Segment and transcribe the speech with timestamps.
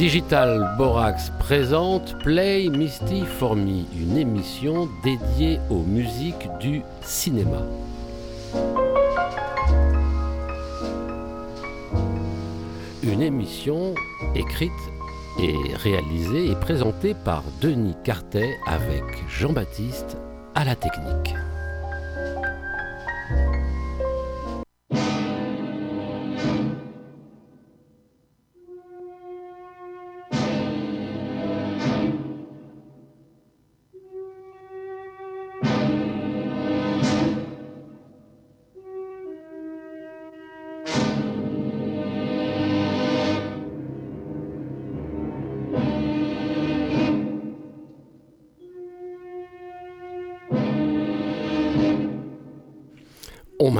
[0.00, 7.58] Digital Borax présente Play Misty for Me, une émission dédiée aux musiques du cinéma.
[13.02, 13.94] Une émission
[14.34, 14.72] écrite
[15.38, 20.16] et réalisée et présentée par Denis Cartet avec Jean-Baptiste
[20.54, 21.34] à la technique.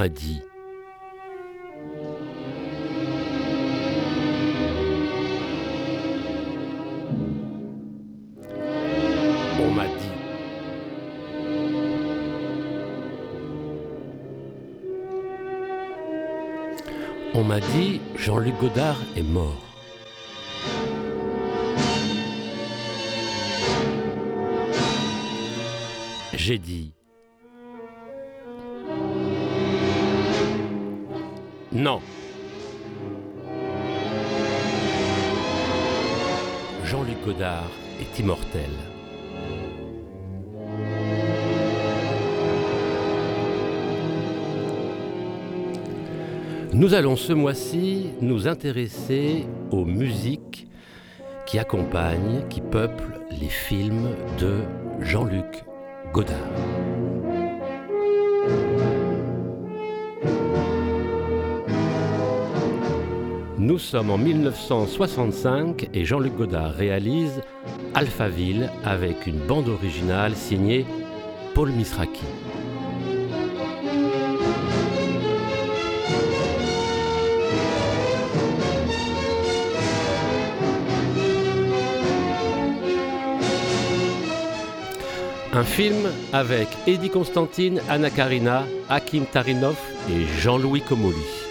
[0.09, 0.41] Dit.
[9.59, 10.11] On m'a dit.
[17.33, 19.63] On m'a dit Jean-Luc Godard est mort.
[26.33, 26.93] J'ai dit
[31.73, 32.01] Non.
[36.83, 38.69] Jean-Luc Godard est immortel.
[46.73, 50.67] Nous allons ce mois-ci nous intéresser aux musiques
[51.45, 54.09] qui accompagnent, qui peuplent les films
[54.39, 54.57] de
[54.99, 55.63] Jean-Luc
[56.11, 57.00] Godard.
[63.71, 67.41] Nous sommes en 1965 et Jean-Luc Godard réalise
[67.95, 70.85] Alphaville avec une bande originale signée
[71.55, 72.25] Paul Misraki.
[85.53, 89.77] Un film avec Eddie Constantine, Anna Karina, Hakim Tarinov
[90.09, 91.50] et Jean-Louis Comolli.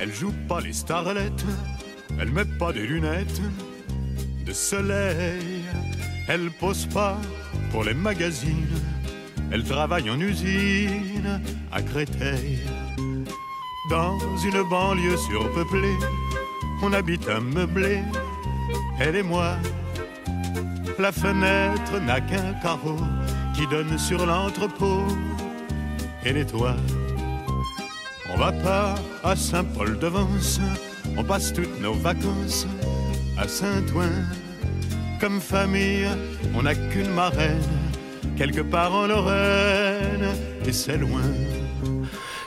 [0.00, 1.44] Elle joue pas les starlettes,
[2.20, 3.40] elle met pas des lunettes
[4.46, 5.62] de soleil,
[6.28, 7.16] elle pose pas
[7.70, 8.68] pour les magazines,
[9.50, 11.40] elle travaille en usine
[11.72, 12.60] à Créteil.
[13.90, 15.96] Dans une banlieue surpeuplée,
[16.82, 18.02] on habite un meublé,
[19.00, 19.56] elle et moi.
[20.98, 22.98] La fenêtre n'a qu'un carreau
[23.54, 25.04] qui donne sur l'entrepôt
[26.24, 26.76] et les toits.
[28.30, 28.94] On va pas
[29.24, 30.60] à Saint-Paul-de-Vence,
[31.16, 32.66] on passe toutes nos vacances
[33.38, 34.10] à Saint-Ouen.
[35.20, 36.06] Comme famille,
[36.54, 37.62] on n'a qu'une marraine,
[38.36, 40.28] quelque part en Lorraine,
[40.66, 41.22] et c'est loin.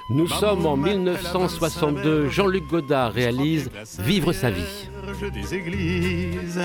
[0.09, 2.29] Nous sommes en 1962.
[2.29, 3.69] Jean-Luc Godard réalise
[3.99, 4.89] Vivre sa vie.
[5.33, 6.61] Des églises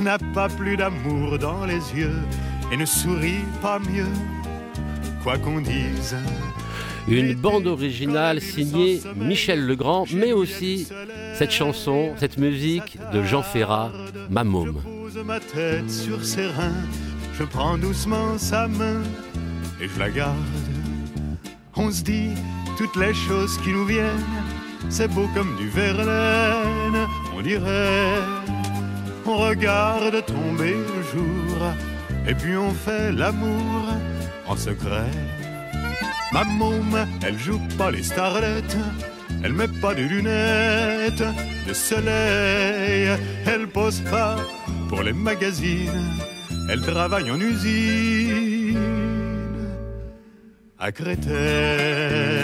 [0.00, 2.18] n'a pas plus d'amour dans les yeux
[2.70, 4.08] et ne sourit pas mieux,
[5.22, 6.16] quoi qu'on dise.
[7.08, 10.88] Une bande originale signée Michel Legrand, mais aussi
[11.34, 13.92] cette chanson, cette musique de Jean Ferrat,
[14.28, 14.82] Ma môme.
[14.84, 16.82] Je pose ma tête sur ses reins,
[17.38, 19.02] je prends doucement sa main
[19.80, 20.36] et je la garde.
[21.76, 22.30] On se dit
[22.76, 24.24] toutes les choses qui nous viennent,
[24.88, 27.06] c'est beau comme du verlaine,
[27.36, 28.18] on dirait.
[29.26, 31.58] On regarde tomber le jour
[32.26, 33.84] et puis on fait l'amour
[34.48, 35.10] en secret.
[36.36, 38.76] Ma môme, elle joue pas les starlettes,
[39.42, 41.24] Elle met pas de lunettes
[41.66, 43.08] de soleil.
[43.46, 44.36] Elle pose pas
[44.90, 46.12] pour les magazines.
[46.68, 48.76] Elle travaille en usine
[50.78, 52.36] à Créteil.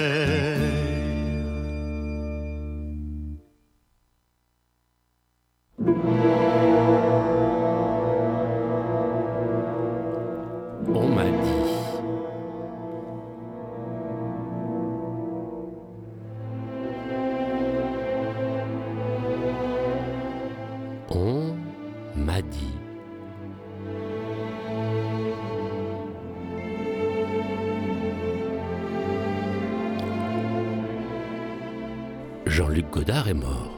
[32.63, 33.73] Jean-Luc Godard est mort.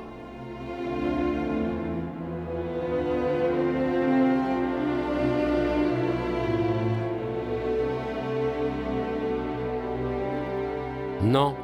[11.23, 11.57] Non.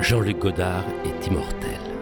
[0.00, 2.01] Jean-Luc Godard est immortel.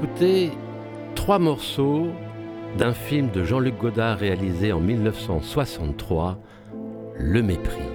[0.00, 0.50] Écouter
[1.14, 2.06] trois morceaux
[2.78, 6.38] d'un film de Jean-Luc Godard réalisé en 1963,
[7.18, 7.89] Le Mépris.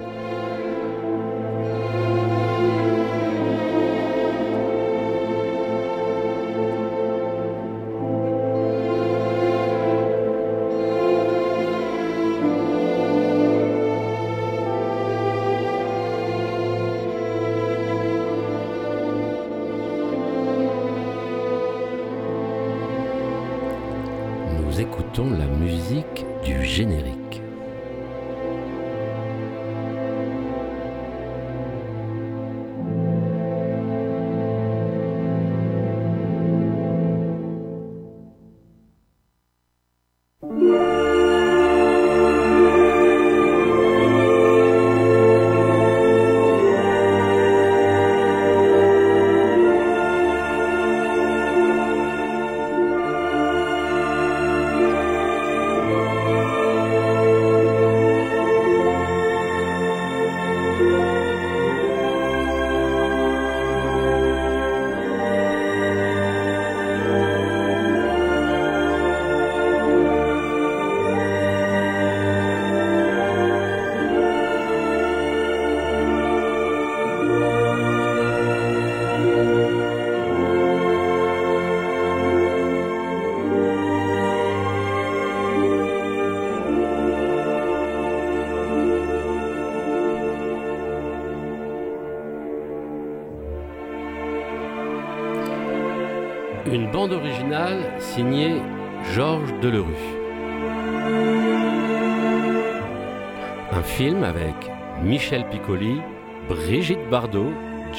[40.51, 40.85] Une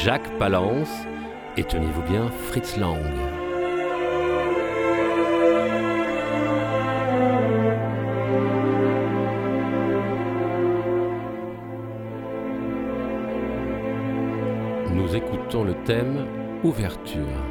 [0.06, 1.04] Jack Palance
[1.56, 3.00] et tenez-vous bien Fritz Lang.
[14.94, 16.24] Nous écoutons le thème
[16.62, 17.45] Ouverture.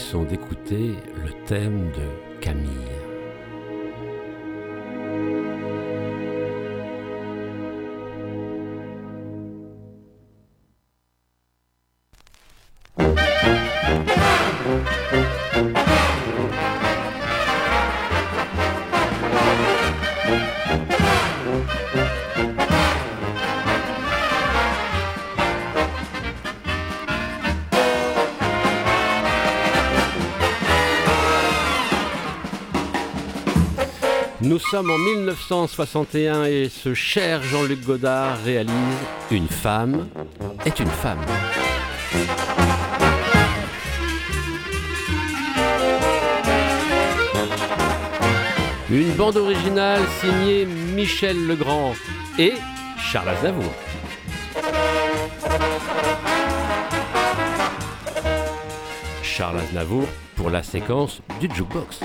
[0.00, 2.99] Finissons d'écouter le thème de Camille.
[34.88, 38.72] En 1961 et ce cher Jean-Luc Godard réalise
[39.30, 40.08] Une femme
[40.64, 41.20] est une femme.
[48.90, 51.92] Une bande originale signée Michel Legrand
[52.38, 52.54] et
[52.96, 53.72] Charles Aznavour.
[59.22, 60.04] Charles Aznavour
[60.36, 62.00] pour la séquence du jukebox.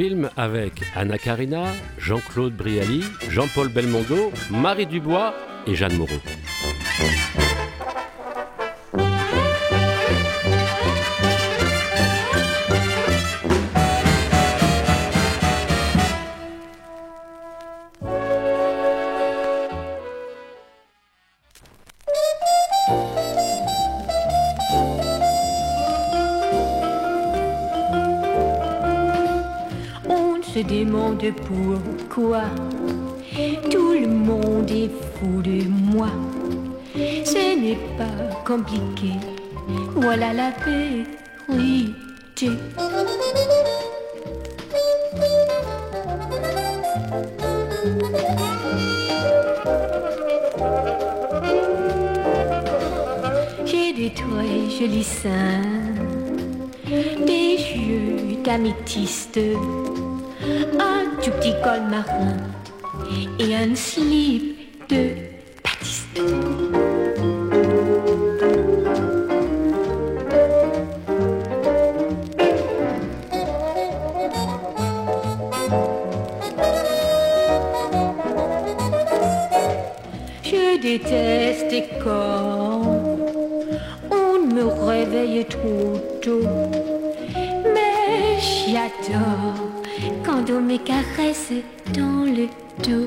[0.00, 1.64] Film avec Anna Karina,
[1.98, 5.34] Jean-Claude Brialy, Jean-Paul Belmondo, Marie Dubois
[5.66, 6.16] et Jeanne Moreau.
[39.94, 42.50] Voilà la vérité.
[53.64, 55.69] J'ai des très jolis seins,
[90.24, 91.52] quand on me caresse
[91.94, 92.48] dans le
[92.82, 93.06] dos.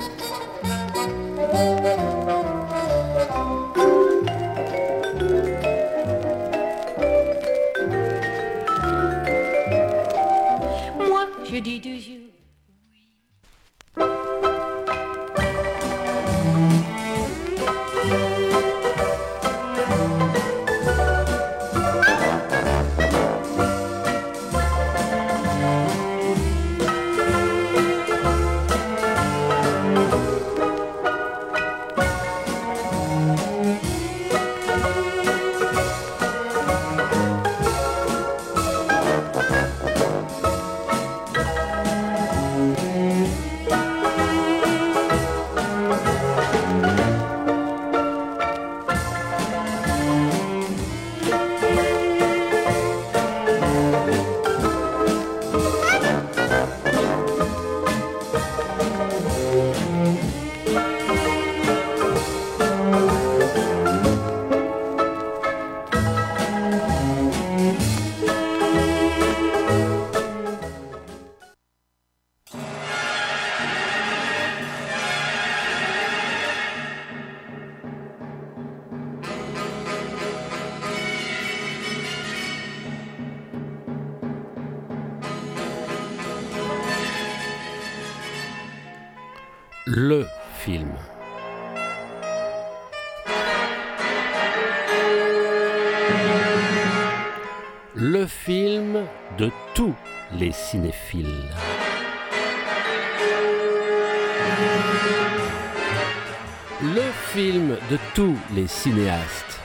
[106.82, 107.02] Le
[107.32, 109.60] film de tous les cinéastes.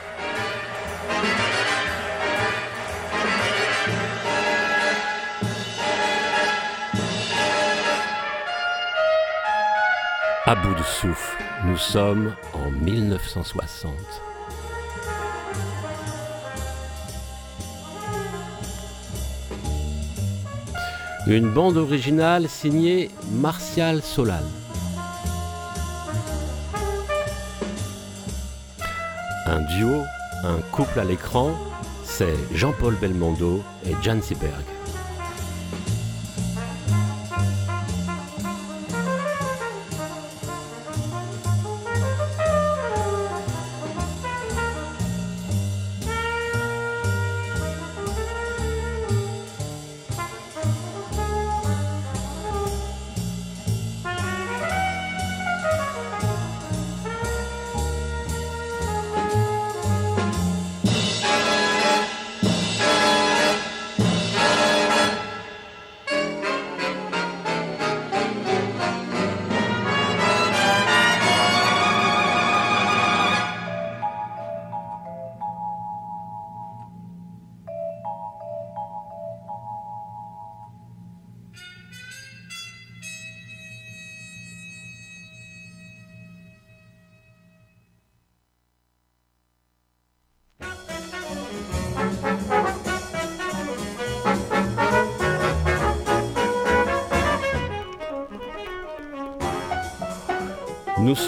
[10.45, 13.91] À bout de souffle, nous sommes en 1960.
[21.27, 24.43] Une bande originale signée Martial Solal.
[29.59, 30.05] Un duo,
[30.45, 31.51] un couple à l'écran,
[32.05, 34.78] c'est Jean-Paul Belmondo et Jan Seberg.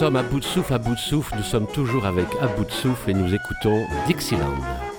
[0.01, 0.95] Sommes à bout à bout
[1.37, 2.65] nous sommes toujours avec à bout
[3.07, 4.90] et nous écoutons Dixieland.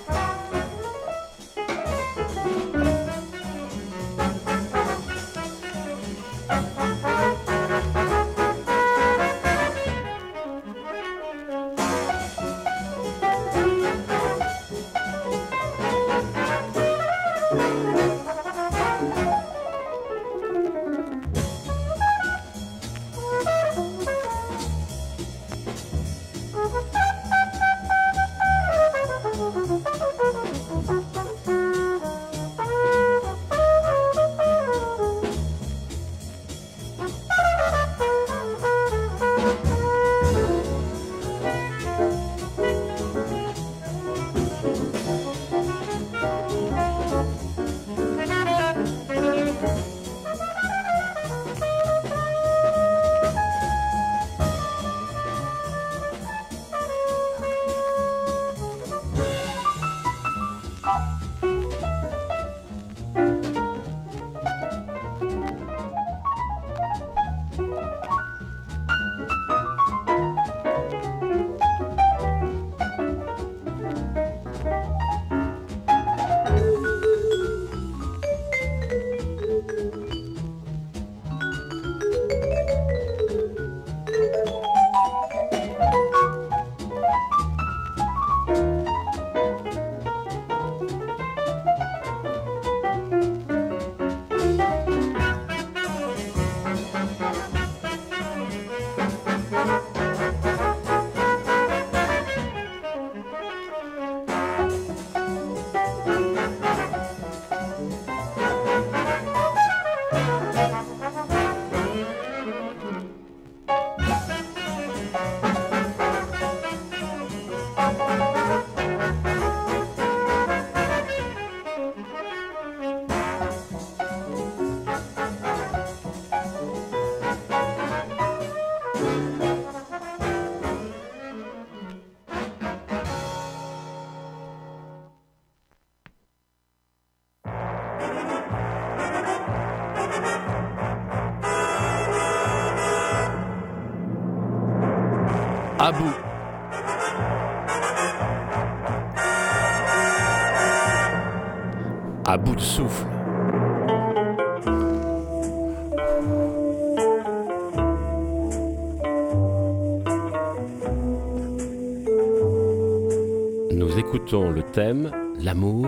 [163.71, 165.87] Nous écoutons le thème L'amour,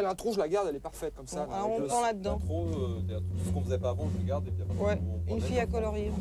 [0.00, 1.42] ouais, l'intro, je la garde, elle est parfaite comme ça.
[1.42, 2.38] Avec on le- prend là-dedans.
[2.40, 5.34] L'intro, euh, ce qu'on faisait pas avant, je le garde et puis après, Ouais, on
[5.36, 6.12] une fille à prend.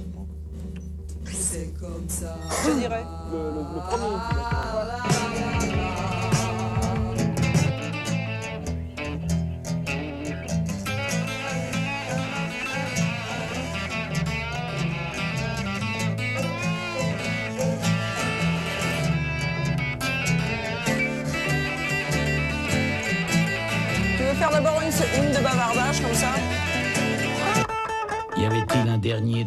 [1.32, 2.36] C'est comme ça.
[2.65, 3.04] Je dirais.
[3.32, 5.30] le, le, le premier.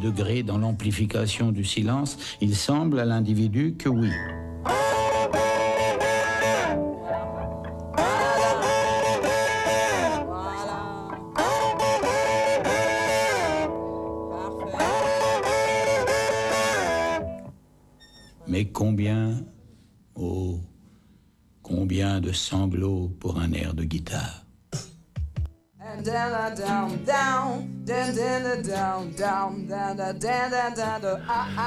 [0.02, 4.10] Un dernier degré dans l'amplification du silence Il semble à l'individu que oui.
[18.48, 19.40] Mais combien,
[20.14, 20.60] oh,
[21.62, 24.41] combien de sanglots pour un air de guitare?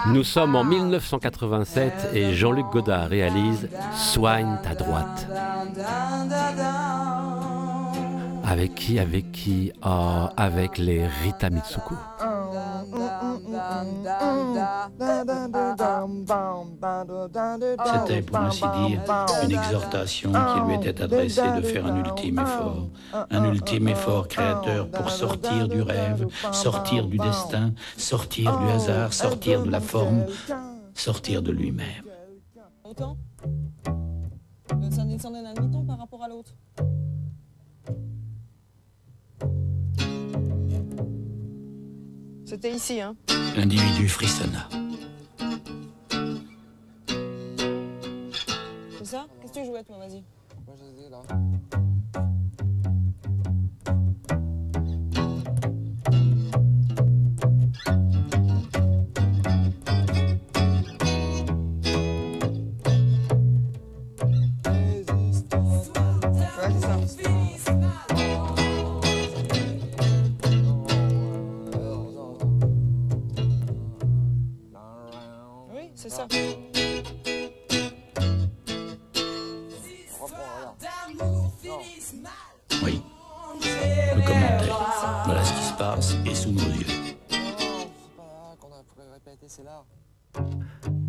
[0.08, 5.28] Nous sommes en 1987 et Jean-Luc Godard réalise Soigne ta droite.
[8.48, 11.96] Avec qui Avec qui Ah, avec les Rita Mitsuko.
[17.86, 19.02] C'était, pour ainsi dire,
[19.44, 22.90] une exhortation qui lui était adressée de faire un ultime effort.
[23.32, 29.64] Un ultime effort créateur pour sortir du rêve, sortir du destin, sortir du hasard, sortir
[29.64, 30.26] de la forme,
[30.94, 32.04] sortir de lui-même.
[32.84, 33.18] Autant
[34.92, 36.54] Ça descend d'un demi-ton par rapport à l'autre.
[42.46, 43.16] C'était ici, hein
[43.58, 44.70] L'individu frissonna.
[49.06, 49.28] Ça?
[49.40, 50.24] Qu'est-ce que tu jouais, toi Vas-y.
[50.66, 51.22] Moi, je les ai là.
[75.72, 76.28] Oui, c'est ça.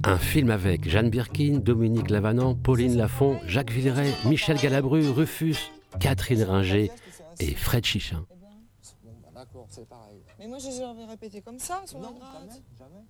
[0.05, 5.57] Un film avec Jeanne Birkin, Dominique Lavanant, Pauline Lafont, Jacques Villeray, Michel Galabru, Rufus,
[6.01, 6.91] Catherine Ringer
[7.41, 8.27] et Fred Chichin.
[8.31, 8.37] Eh
[9.05, 10.23] Bon, bah d'accord, c'est pareil.
[10.39, 12.51] Mais moi, je les avais répétés comme ça, sur la gratte.
[12.51, 13.05] jamais, jamais.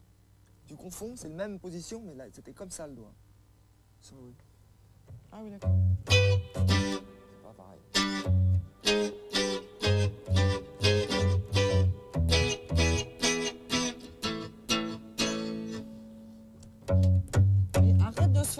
[0.67, 3.13] Tu confonds, c'est la même position, mais là, c'était comme ça le doigt.
[5.33, 5.71] Ah oui, d'accord.
[6.09, 9.13] c'est pas pareil.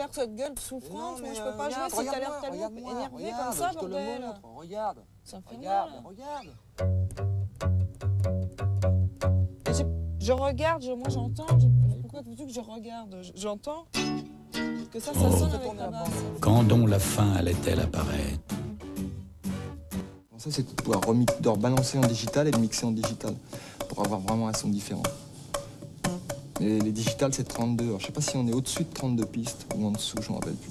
[0.07, 0.93] Faire cette gueule souffrante.
[0.95, 2.57] Non, mais, je euh, peux pas jouer regarde, si t'as l'air tellement
[2.91, 4.21] énervé regarde, comme ça, je te le bordel.
[4.23, 6.03] montre, regarde, Ça me fait regarde, mal.
[6.05, 6.47] regarde.
[9.69, 11.47] Et je, je regarde, je- moi j'entends.
[11.59, 11.67] je-
[12.03, 13.17] pourquoi veux-tu que je regarde?
[13.23, 13.87] Je- J'entends
[14.93, 15.37] que ça, ça Oh.
[15.37, 16.09] sonne avec la basse.
[16.41, 18.55] Quand donc la fin allait-elle apparaître?
[20.39, 23.35] Ça, c'est de pouvoir remix- de rebalancer en digital et de mixer en digital
[23.89, 25.03] pour avoir vraiment un son différent.
[26.61, 27.85] Les digitales, c'est 32.
[27.85, 30.31] Alors, je sais pas si on est au-dessus de 32 pistes ou en dessous, je
[30.31, 30.71] me rappelle plus.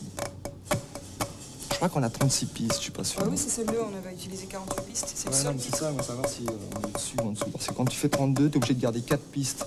[1.72, 3.22] Je crois qu'on a 36 pistes, je suis pas sûr.
[3.24, 6.04] Ah oui, c'est celle-là, on avait utilisé 48 pistes, c'est Ouais, c'est ça, on va
[6.04, 7.50] savoir si euh, on est au-dessus ou en dessous.
[7.52, 9.66] Parce que quand tu fais 32, tu es obligé de garder 4 pistes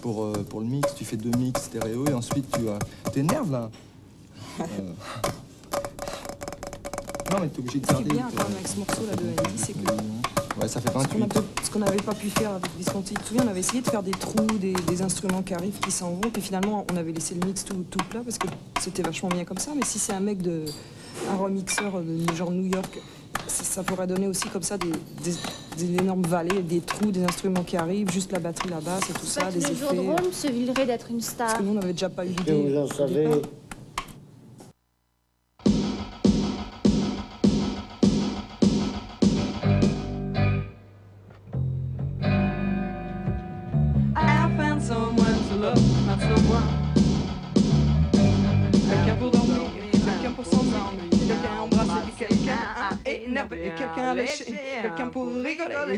[0.00, 0.94] pour, euh, pour le mix.
[0.96, 2.62] Tu fais deux mix stéréo et ensuite tu.
[3.12, 3.70] T'énerves là
[4.60, 4.64] Euh,
[7.30, 8.10] Non, mais tu es obligé de Ce qui garder.
[8.10, 10.88] est bien quand même avec ce morceau là de Andy, c'est que Ouais, ça fait
[10.88, 11.28] ce qu'on 28.
[11.72, 14.02] Qu'on n'avait pas pu faire avec Visconti, tu te souviens, on avait essayé de faire
[14.02, 17.34] des trous, des, des instruments qui arrivent, qui s'en vont, puis finalement on avait laissé
[17.34, 18.46] le mix tout, tout plat parce que
[18.80, 19.72] c'était vachement bien comme ça.
[19.74, 20.64] Mais si c'est un mec de.
[21.30, 23.00] un remixeur de genre New York,
[23.46, 24.90] ça, ça pourrait donner aussi comme ça des,
[25.24, 25.34] des,
[25.86, 29.12] des énormes vallées, des trous, des instruments qui arrivent, juste la batterie, la basse et
[29.14, 29.96] tout ça, des le effets.
[29.96, 31.58] Jodrome se villerait d'être une Parce star.
[31.58, 32.52] que nous on n'avait déjà pas eu l'idée.
[32.70, 33.28] vous en au savez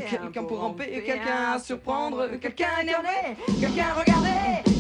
[0.01, 4.74] quelqu'un pour ramper, quelqu'un à surprendre, quelqu'un à énerver, quelqu'un à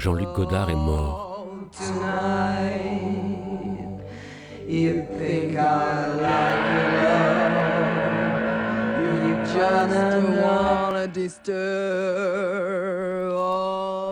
[0.00, 1.46] Jean-Luc Godard est mort.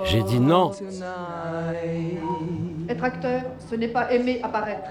[0.04, 0.72] J'ai dit non.
[2.90, 4.90] Être acteur, ce n'est pas aimer apparaître.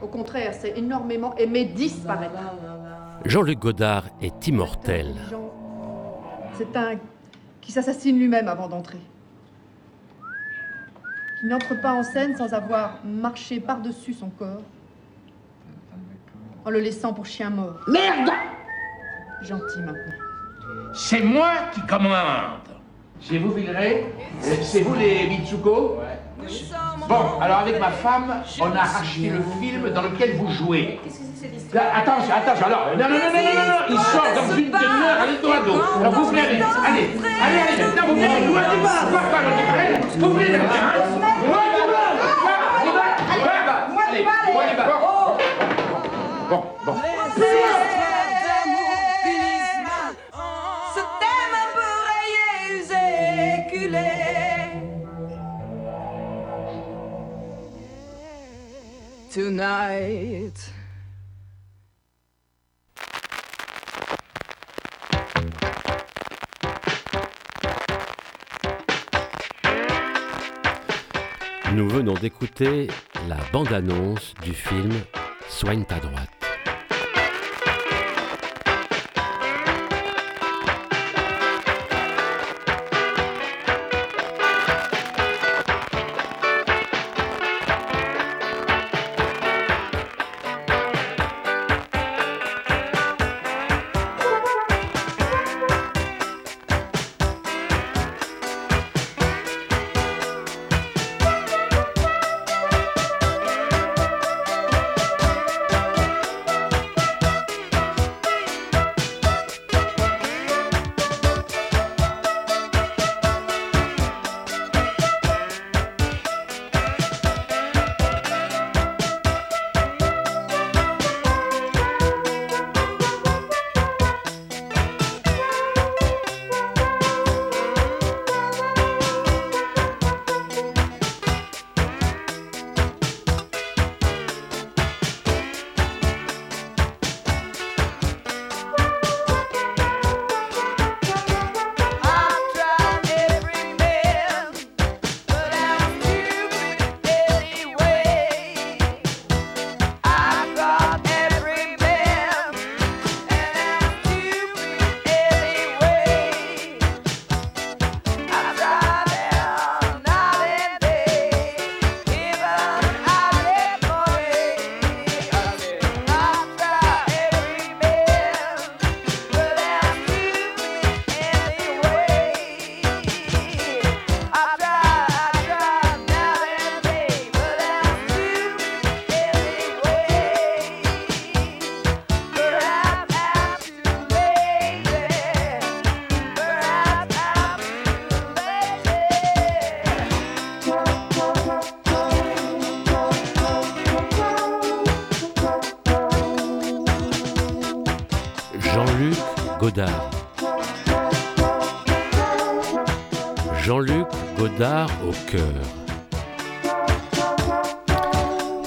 [0.00, 2.38] Au contraire, c'est énormément aimer disparaître.
[3.24, 5.16] Jean-Luc Godard est immortel.
[6.54, 6.94] C'est un
[7.60, 8.98] qui s'assassine lui-même avant d'entrer.
[11.42, 14.62] Qui n'entre pas en scène sans avoir marché par-dessus son corps,
[16.64, 17.80] en le laissant pour chien mort.
[17.88, 18.30] Merde
[19.42, 20.14] Gentil maintenant.
[20.94, 22.60] C'est moi qui commande.
[23.20, 24.06] C'est vous, Villeray?
[24.40, 25.98] C'est vous les Mitsuko?
[27.08, 31.00] Bon, alors avec ma femme, on a racheté le film dans lequel vous jouez.
[31.42, 35.26] Attention, attention, alors, non, non, non, non, non, non, il sort dans une demi-heure à
[35.26, 35.72] l'Eldorado.
[35.98, 37.10] Alors vous venez, allez, allez,
[37.42, 39.40] allez, allez, maintenant vous venez, vous venez, pas, pas, pas,
[40.18, 40.58] vous venez, vous venez,
[46.48, 46.94] Bon, bon.
[59.32, 60.81] Tonight.
[71.74, 72.88] Nous venons d'écouter
[73.28, 74.90] la bande-annonce du film
[75.48, 76.41] Soigne ta droite.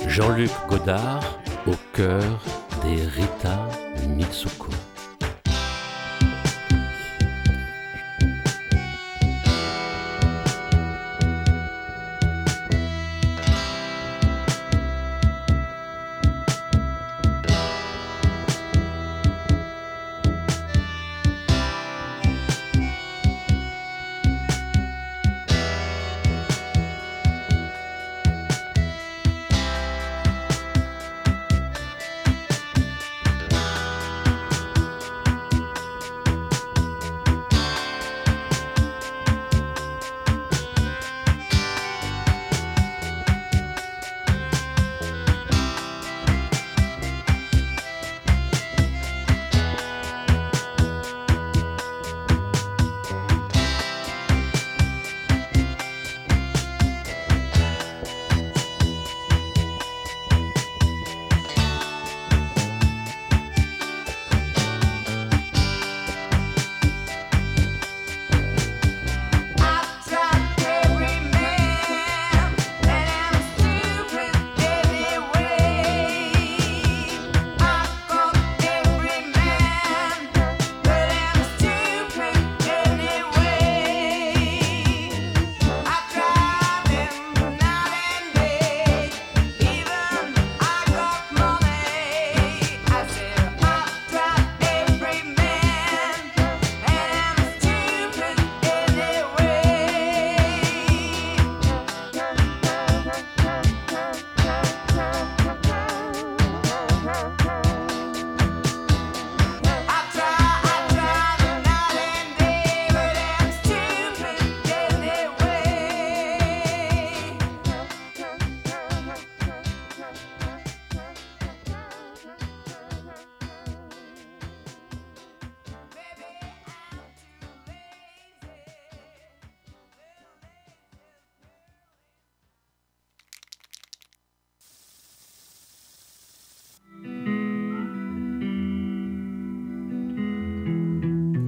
[0.08, 1.35] Jean-Luc Godard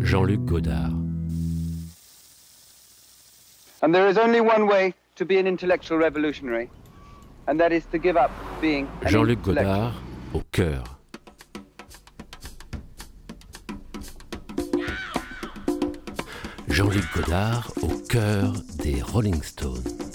[0.08, 0.94] Jean-Luc Godard.
[3.82, 6.70] And there is only one way to be an intellectual revolutionary,
[7.48, 8.32] and that is to give up
[8.62, 9.42] being an Jean-Luc.
[9.42, 9.94] Godard
[10.34, 10.84] au cœur.
[16.70, 20.07] Jean-Luc Godard au cœur des Rolling Stones.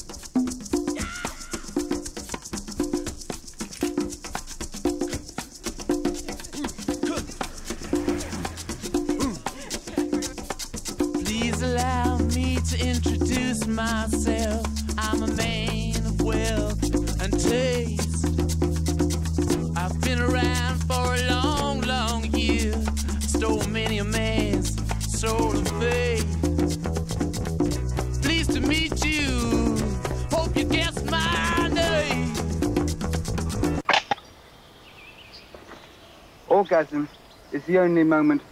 [37.63, 38.43] Is the only moment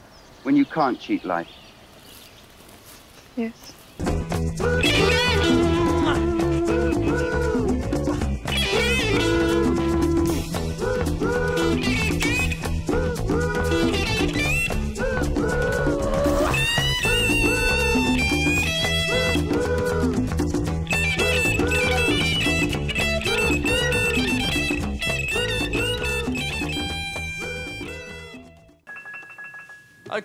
[0.43, 1.60] when you can't cheat life.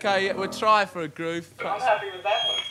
[0.05, 1.51] Okay, yeah, we'll try for a groove.
[1.59, 2.61] I'm happy with that one.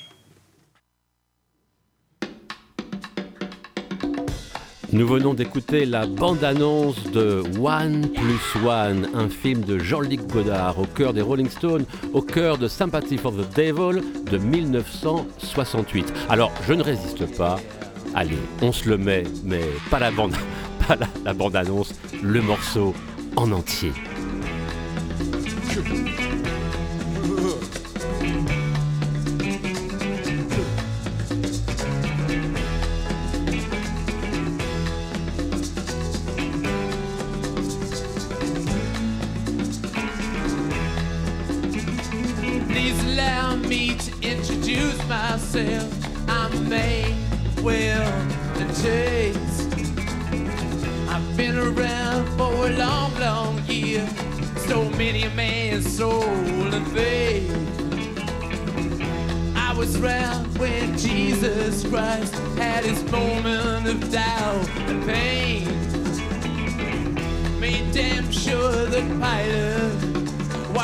[4.92, 10.86] Nous venons d'écouter la bande-annonce de One Plus One, un film de Jean-Luc Godard au
[10.86, 16.12] cœur des Rolling Stones, au cœur de Sympathy for the Devil de 1968.
[16.28, 17.56] Alors, je ne résiste pas.
[18.14, 20.36] Allez, on se le met, mais pas la bande,
[20.86, 22.94] pas la, la bande-annonce, le morceau
[23.34, 23.90] en entier.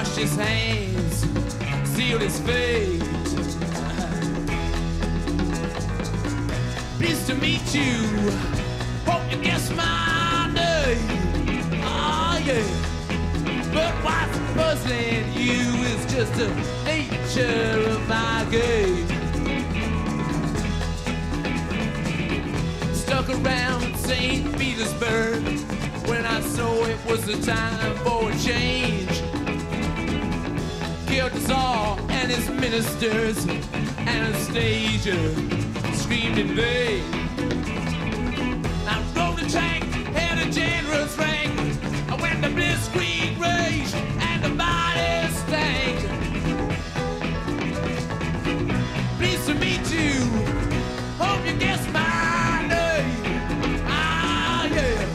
[0.01, 1.27] Washed his hands,
[1.85, 3.03] sealed his fate.
[6.99, 7.93] Pleased to meet you.
[9.05, 11.05] Hope you guess my name.
[11.85, 12.65] Oh yeah.
[13.75, 16.49] But what's puzzling you is just the
[16.87, 19.07] nature of my game.
[22.95, 24.59] Stuck around St.
[24.59, 25.43] Petersburg
[26.09, 29.10] when I saw it was the time for a change.
[31.11, 31.55] Killed the
[32.09, 33.45] and his ministers.
[33.99, 35.19] Anastasia
[35.93, 37.03] screamed in vain.
[38.87, 39.83] I rode a tank,
[40.15, 41.59] had a generous rank.
[42.21, 43.93] Went to blitzkrieg rage
[44.29, 45.99] and the body stank.
[49.19, 50.21] Pleased to meet you.
[51.19, 53.83] Hope you guess my name.
[53.89, 55.07] Ah, yeah.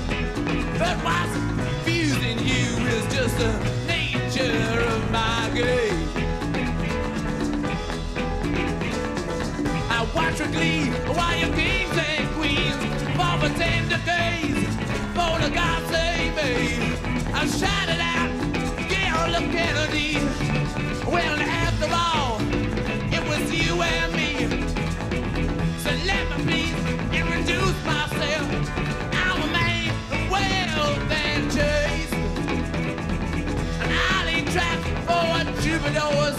[0.78, 3.85] But what's confusing you is just the
[10.56, 12.78] glee while your kings and queens
[13.18, 14.62] fall for ten decades.
[15.18, 16.52] For the God save me,
[17.34, 18.32] I shouted out,
[18.90, 20.14] Gail of Kennedy.
[21.14, 22.40] Well, after all,
[23.18, 24.32] it was you and me.
[25.84, 26.80] So let me please
[27.20, 28.48] introduce myself.
[29.24, 32.14] I'm a man of wealth and chase.
[33.84, 35.28] And I lead track for
[35.62, 36.38] troubadours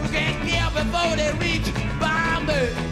[0.00, 1.68] who can't kill before they reach
[1.98, 2.87] Bombay.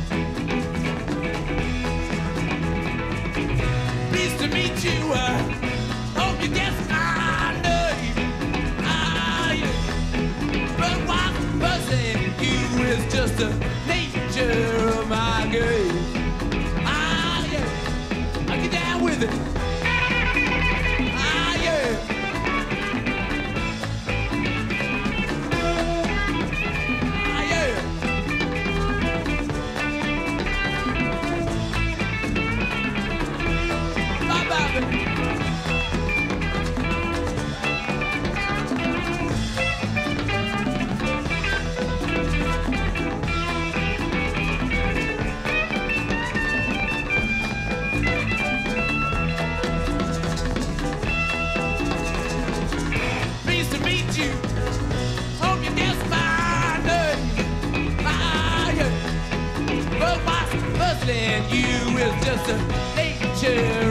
[13.39, 13.76] Is
[62.37, 62.49] is
[62.97, 63.86] nature.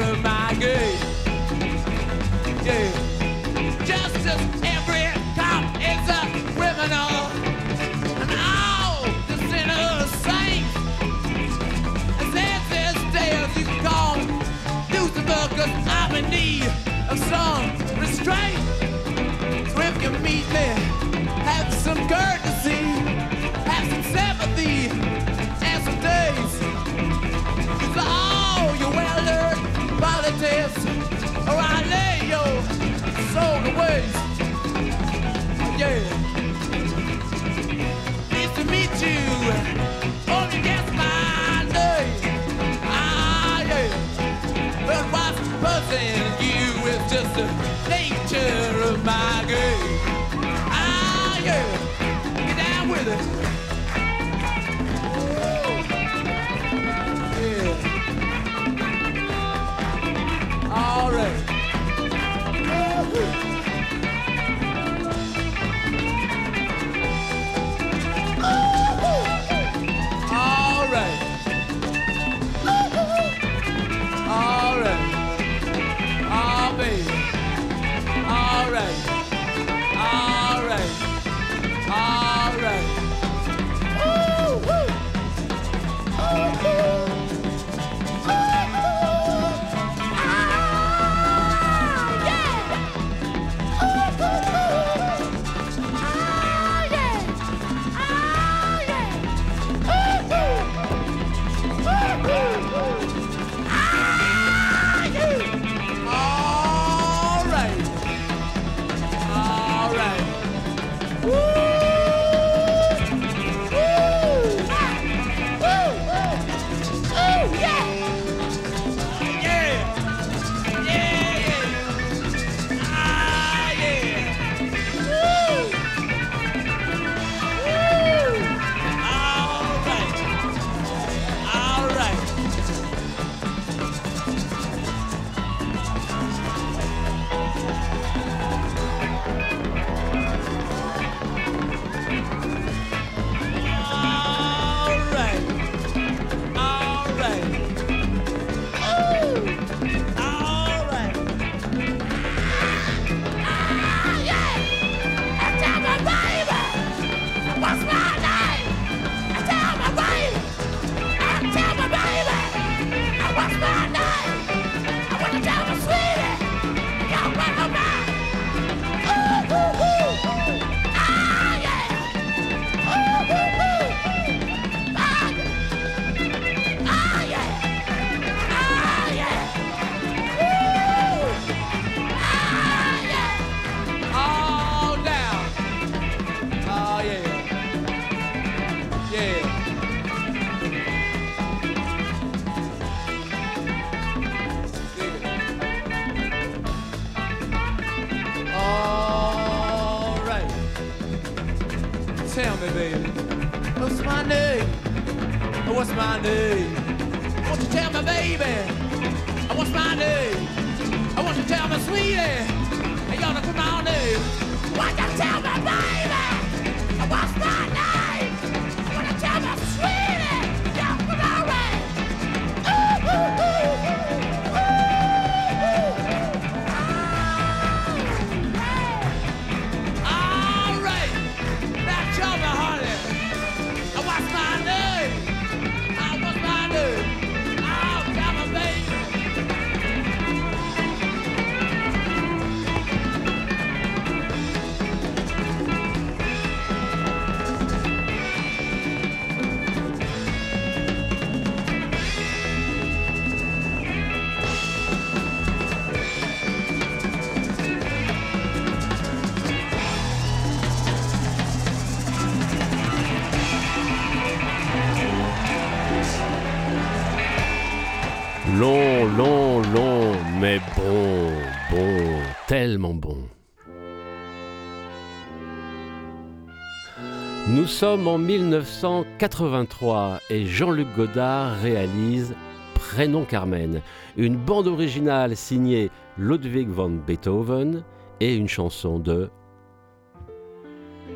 [277.76, 282.34] Nous sommes en 1983 et Jean-Luc Godard réalise
[282.73, 283.82] Prénom Carmen,
[284.15, 287.84] une bande originale signée Ludwig van Beethoven
[288.21, 289.30] et une chanson de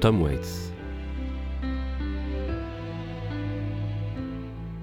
[0.01, 0.73] Tom Waits.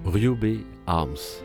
[0.07, 1.43] Ruby Arms.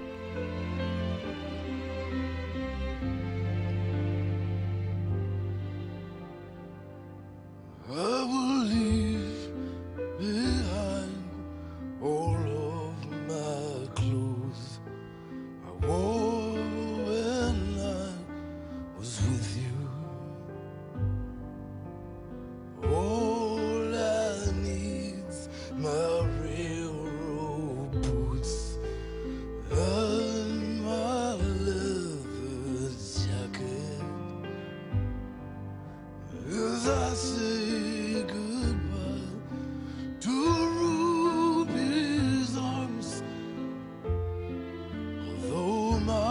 [45.92, 46.31] Uma.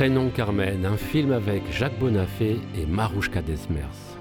[0.00, 4.19] Prénom Carmen, un film avec Jacques Bonafé et Marouchka Desmers.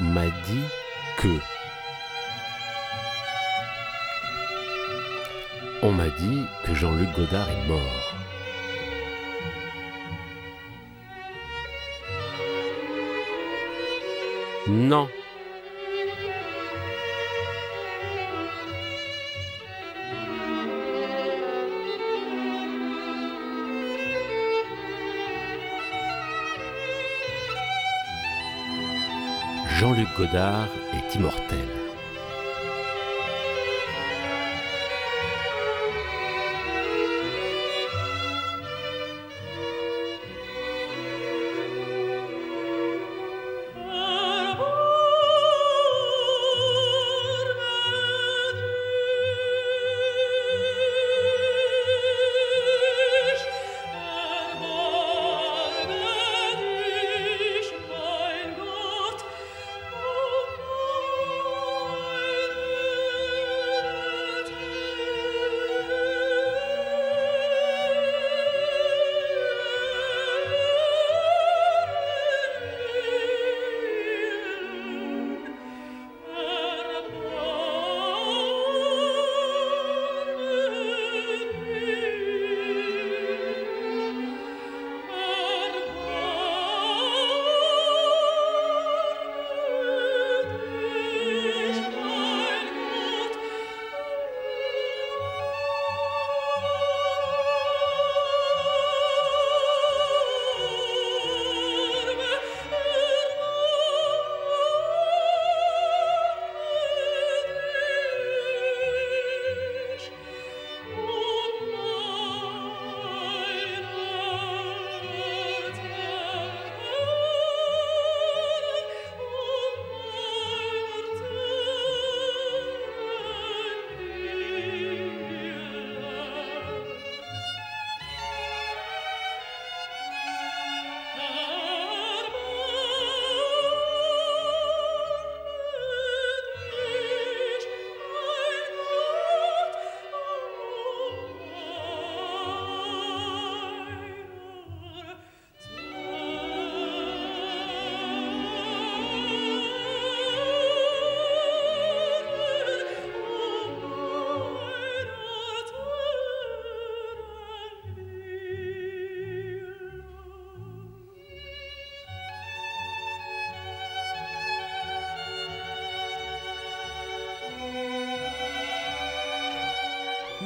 [0.00, 0.64] m'a dit
[1.18, 1.28] que.
[5.82, 7.80] On m'a dit que Jean-Luc Godard est mort.
[14.68, 15.08] Non,
[30.16, 31.65] Godard est immortel.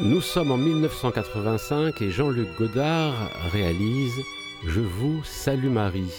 [0.03, 3.13] Nous sommes en 1985 et Jean-Luc Godard
[3.53, 4.15] réalise
[4.65, 6.11] Je vous salue Marie.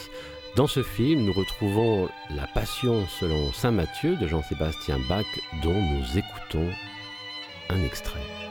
[0.55, 5.25] Dans ce film, nous retrouvons La Passion selon Saint Matthieu de Jean-Sébastien Bach
[5.63, 6.69] dont nous écoutons
[7.69, 8.50] un extrait.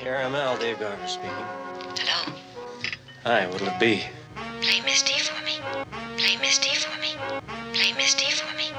[0.00, 1.28] Caramel, Dave Garver speaking.
[1.98, 2.32] Hello?
[3.24, 4.02] Hi, what'll it be?
[4.62, 5.58] Play Misty for me.
[6.16, 7.12] Play Misty for me.
[7.74, 8.72] Play Misty for me.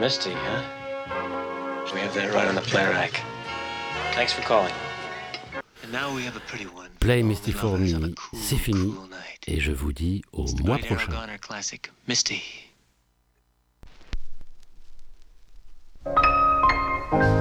[0.00, 0.62] Misty, huh?
[1.94, 3.22] We have that right on the play rack.
[4.14, 4.72] Thanks for calling.
[5.84, 6.90] And now we have a pretty one.
[6.98, 8.92] Play Misty for Me, c'est fini.
[9.46, 11.12] Et je vous dis au mois prochain.
[11.12, 12.42] Aragoner classic, Misty.
[17.12, 17.39] Thank